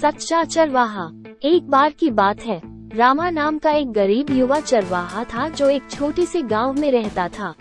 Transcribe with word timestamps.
सच्चा 0.00 0.44
चरवाहा। 0.44 1.10
एक 1.42 1.70
बार 1.70 1.90
की 1.90 2.10
बात 2.10 2.40
है। 2.40 2.60
रामा 2.96 3.30
नाम 3.30 3.58
का 3.58 3.70
एक 3.70 3.92
गरीब 3.92 4.30
युवा 4.30 4.60
चरवाहा 4.60 5.24
था 5.24 5.48
जो 5.48 5.68
एक 5.68 5.82
छोटे 5.90 6.26
से 6.26 6.42
गाँव 6.42 6.72
में 6.72 6.90
रहता 6.92 7.28
था। 7.28 7.54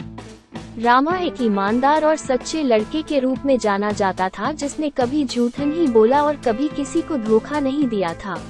रामा 0.80 1.18
एक 1.18 1.42
ईमानदार 1.42 2.06
और 2.06 2.16
सच्चे 2.16 2.64
लड़के 2.64 3.02
के 3.02 3.20
रूप 3.20 3.38
में 3.46 3.58
जाना 3.58 3.92
जाता 3.92 4.30
था, 4.30 4.52
जिसने 4.52 4.90
कभी 4.90 5.26
झूठ 5.26 5.60
नहीं 5.60 5.88
बोला 5.88 6.24
और 6.24 6.36
कभी 6.36 6.68
किसी 6.68 7.02
को 7.02 7.18
धोखा 7.18 7.60
नहीं 7.60 7.88
दिया 7.88 8.14
था। 8.14 8.42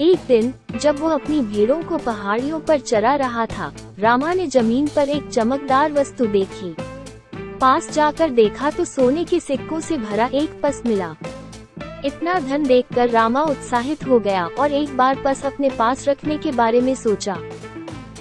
एक 0.00 0.18
दिन, 0.28 0.54
जब 0.76 1.00
वो 1.00 1.08
अपनी 1.08 1.40
भेड़ों 1.40 1.82
को 1.82 1.98
पहाड़ियों 1.98 2.60
पर 2.60 2.80
चरा 2.80 3.14
रहा 3.14 3.46
था, 3.46 3.72
रामा 3.98 4.32
ने 4.32 4.46
ज़मीन 4.46 4.88
पर 4.96 5.08
एक 5.08 5.28
चमकदार 5.28 5.92
वस्तु 5.92 6.26
देखी। 6.26 6.76
पास 7.60 7.90
जाकर 7.92 8.30
देखा 8.30 8.70
तो 8.70 8.84
सोने 8.84 9.24
के 9.24 9.40
सिक्कों 9.40 9.80
से 9.80 9.98
भरा 9.98 10.26
एक 10.26 10.60
पस 10.62 10.82
मिला। 10.86 11.14
इतना 12.04 12.38
धन 12.40 12.62
देखकर 12.62 13.10
रामा 13.10 13.42
उत्साहित 13.42 14.06
हो 14.08 14.18
गया 14.18 14.46
और 14.58 14.72
एक 14.72 14.96
बार 14.96 15.22
पस 15.24 15.44
अपने 15.46 15.70
पास 15.70 16.08
रखने 16.08 16.38
के 16.38 16.52
बारे 16.52 16.80
में 16.80 16.94
सोचा। 16.94 17.36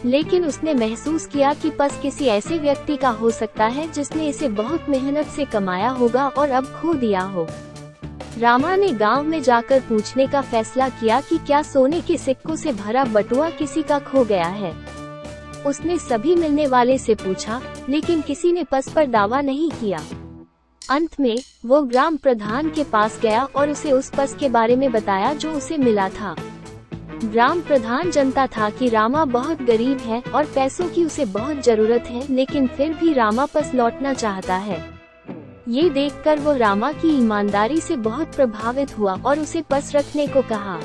लेकिन 0.06 0.46
उसने 0.46 0.74
महसूस 0.74 1.26
किया 1.26 1.54
कि 1.54 1.70
पस 1.70 2.00
किसी 2.02 2.26
ऐसे 2.26 2.58
व्यक्ति 2.58 2.98
का 2.98 3.10
हो 3.10 3.30
सकता 3.30 3.66
है 3.66 3.92
जिसने 3.92 4.28
इसे 4.28 4.48
बहुत 4.50 4.86
मेहनत 4.90 5.28
से 5.28 5.46
कमाया 5.46 5.90
होगा 5.90 6.28
और 6.28 6.50
अब 6.50 6.66
खो 6.66 6.94
दिया 6.94 7.22
हो। 7.22 7.48
रामा 8.40 8.76
ने 8.76 8.88
गाँव 8.88 9.24
में 9.24 9.42
जाकर 9.42 9.80
पूछने 9.80 10.28
का 10.28 10.42
फैसला 10.42 10.90
किया 10.90 11.22
कि 11.22 11.38
क्या 11.38 11.62
सोने 11.62 12.02
के 12.02 12.18
सिक्कों 12.18 12.56
से 12.56 12.74
भरा 12.74 13.04
बटुआ 13.04 13.50
किसी 13.50 13.84
का 13.84 14.00
खो 14.00 14.26
गया 14.26 14.48
है। 14.48 14.74
उसने 15.66 15.98
सभी 15.98 16.36
मिलने 16.36 16.68
वाले 16.68 16.98
से 16.98 17.16
पूछा, 17.16 17.62
लेकिन 17.90 18.22
किसी 18.22 18.52
ने 18.52 18.64
पस 18.64 18.90
पर 18.90 19.06
दावा 19.06 19.42
नहीं 19.42 19.72
किया। 19.72 20.00
अंत 20.90 21.20
में, 21.20 21.38
वो 21.66 21.82
ग्राम 21.82 22.18
प्रधान 22.18 22.70
के 22.70 22.84
पास 22.84 23.20
गया 23.22 23.44
और 23.56 23.70
उसे 23.70 23.92
उस 23.92 24.12
पस 24.18 24.36
के 24.40 24.50
बारे 24.50 24.76
में 24.76 24.92
बताया 24.92 25.34
जो 25.34 25.52
उसे 25.52 25.78
मिला 25.78 26.10
था। 26.10 26.36
ग्राम 27.26 27.62
प्रधान 27.62 28.12
जनता 28.12 28.48
था 28.48 28.70
कि 28.70 28.90
रामा 28.90 29.26
बहुत 29.26 29.62
गरीब 29.62 29.98
है 29.98 30.22
और 30.36 30.46
पैसों 30.46 30.88
की 30.90 31.06
उसे 31.06 31.26
बहुत 31.26 31.64
ज़रूरत 31.64 32.04
है, 32.08 32.24
लेकिन 32.30 32.68
फिर 32.68 32.94
भी 32.94 33.14
रामा 33.14 33.46
पस 33.46 33.72
लौटना 33.76 34.14
चाहता 34.14 34.56
है। 34.56 35.00
ये 35.68 35.90
देखकर 35.90 36.40
वो 36.40 36.54
रामा 36.54 36.92
की 36.92 37.18
ईमानदारी 37.18 37.80
से 37.82 37.96
बहुत 37.96 38.36
प्रभावित 38.36 38.98
हुआ 38.98 39.18
और 39.26 39.40
उसे 39.40 39.62
पस 39.62 39.92
रखने 39.96 40.28
को 40.28 40.42
कहा। 40.42 40.80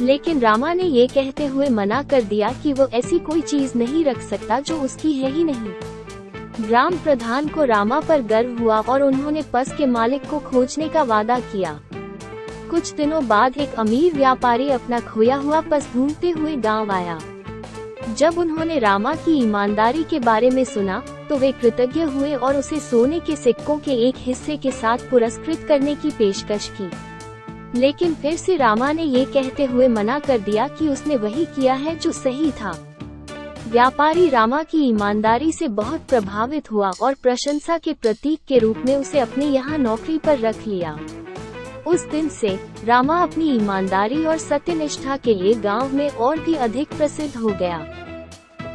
लेकिन 0.00 0.40
रामा 0.40 0.72
ने 0.72 0.82
ये 0.82 1.06
कहते 1.06 1.46
हुए 1.46 1.68
मना 1.68 2.02
कर 2.02 2.22
दिया 2.22 2.52
कि 2.52 2.72
वो 2.72 2.86
ऐसी 2.86 3.18
कोई 3.18 3.40
चीज़ 3.40 3.78
नहीं 3.78 4.04
रख 4.04 4.20
सकता 4.20 4.60
जो 4.60 4.80
उसकी 4.80 5.12
है 5.12 5.30
ही 5.30 5.44
नहीं। 5.44 5.91
ग्राम 6.60 6.96
प्रधान 6.96 7.48
को 7.48 7.64
रामा 7.64 8.00
पर 8.00 8.22
गर्व 8.22 8.58
हुआ 8.58 8.80
और 8.80 9.02
उन्होंने 9.02 9.42
पस 9.52 9.72
के 9.76 9.86
मालिक 9.86 10.28
को 10.30 10.38
खोजने 10.38 10.88
का 10.88 11.02
वादा 11.02 11.38
किया। 11.40 11.80
कुछ 12.70 12.92
दिनों 12.94 13.26
बाद 13.28 13.56
एक 13.56 13.74
अमीर 13.74 14.14
व्यापारी 14.14 14.68
अपना 14.70 15.00
खोया 15.00 15.36
हुआ 15.36 15.60
पस 15.60 15.88
ढूंढते 15.94 16.30
हुए 16.30 16.56
गाँव 16.56 16.92
आया। 16.92 17.18
जब 18.18 18.38
उन्होंने 18.38 18.78
रामा 18.78 19.14
की 19.14 19.38
ईमानदारी 19.38 20.02
के 20.02 20.18
बारे 20.20 20.50
में 20.50 20.64
सुना 20.64 21.02
तो 21.28 21.36
वे 21.36 21.52
कृतज्ञ 21.52 22.02
हुए 22.02 22.34
और 22.34 22.56
उसे 22.56 22.80
सोने 22.80 23.20
के 23.20 23.36
सिक्कों 23.36 23.78
के 23.78 23.92
एक 24.08 24.14
हिस्से 24.18 24.56
के 24.56 24.70
साथ 24.70 24.98
पुरस्कृत 25.10 25.64
करने 25.68 25.94
की 25.94 26.10
पेशकश 26.10 26.70
की। 26.80 26.90
लेकिन 27.80 28.14
फिर 28.14 28.36
से 28.36 28.56
रामा 28.56 28.92
ने 28.92 29.02
ये 29.02 29.24
कहते 29.24 29.64
हुए 29.64 29.88
मना 29.88 30.18
कर 30.18 30.38
दिया 30.38 30.68
कि 30.68 30.88
उसने 30.88 31.16
वही 31.16 31.44
किया 31.44 31.74
है 31.74 31.96
जो 31.96 32.12
सही 32.12 32.50
था। 32.52 32.91
व्यापारी 33.72 34.28
रामा 34.28 34.62
की 34.62 34.78
ईमानदारी 34.88 35.52
से 35.52 35.68
बहुत 35.68 36.00
प्रभावित 36.08 36.70
हुआ 36.72 36.90
और 37.02 37.14
प्रशंसा 37.14 37.78
के 37.78 37.92
प्रतीक 37.92 38.40
के 38.48 38.58
रूप 38.58 38.76
में 38.76 38.96
उसे 38.96 39.18
अपने 39.18 39.46
यहाँ 39.46 39.78
नौकरी 39.78 40.18
पर 40.18 40.38
रख 40.38 40.66
लिया। 40.66 40.98
उस 41.86 42.04
दिन 42.04 42.28
से, 42.28 42.60
रामा 42.84 43.22
अपनी 43.22 43.56
ईमानदारी 43.56 44.24
और 44.24 44.38
सत्यनिष्ठा 44.38 45.16
के 45.16 45.34
लिए 45.34 45.54
गाँव 45.54 45.94
में 45.94 46.10
और 46.10 46.40
भी 46.40 46.54
अधिक 46.54 46.88
प्रसिद्ध 46.88 47.36
हो 47.36 47.48
गया। 47.48 47.86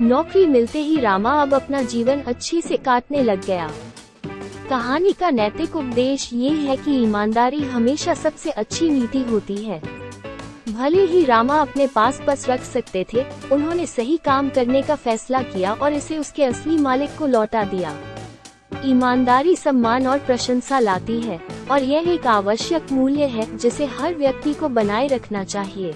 नौकरी 0.01 0.45
मिलते 0.45 0.79
ही 0.79 0.99
रामा 0.99 1.41
अब 1.41 1.53
अपना 1.53 1.81
जीवन 1.81 2.21
अच्छी 2.21 2.61
से 2.61 2.77
काटने 2.77 3.23
लग 3.23 3.45
गया। 3.45 3.71
कहानी 4.69 5.13
का 5.13 5.29
नैतिक 5.29 5.75
उपदेश 5.75 6.29
ये 6.33 6.49
है 6.49 6.77
कि 6.77 7.03
ईमानदारी 7.03 7.61
हमेशा 7.61 8.13
सबसे 8.13 8.49
अच्छी 8.49 8.89
नीति 8.89 9.19
होती 9.19 9.55
है। 9.55 9.96
भले 10.69 11.01
ही 11.01 11.23
रामा 11.25 11.59
अपने 11.61 11.87
पास 11.87 12.19
बस 12.27 12.49
रख 12.49 12.61
सकते 12.61 13.05
थे, 13.13 13.23
उन्होंने 13.51 13.85
सही 13.85 14.17
काम 14.17 14.49
करने 14.49 14.81
का 14.81 14.95
फैसला 14.95 15.41
किया 15.41 15.73
और 15.73 15.93
इसे 15.93 16.17
उसके 16.17 16.43
असली 16.43 16.77
मालिक 16.77 17.09
को 17.19 17.27
लौटा 17.27 17.63
दिया। 17.63 17.95
ईमानदारी, 18.85 19.55
सम्मान 19.55 20.07
और 20.07 20.19
प्रशंसा 20.19 20.79
लाती 20.79 21.21
है, 21.21 21.39
और 21.71 21.83
यह 21.83 22.09
एक 22.09 22.27
आवश्यक 22.27 22.91
मूल्य 22.91 23.25
है 23.25 23.57
जिसे 23.57 23.85
हर 23.85 24.15
व्यक्ति 24.15 24.53
को 24.53 24.69
बनाए 24.69 25.07
रखना 25.07 25.43
चाहिए। 25.43 25.95